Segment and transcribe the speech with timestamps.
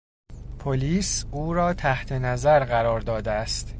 [0.59, 3.69] پلیس او را تحت نظر قرار داده است.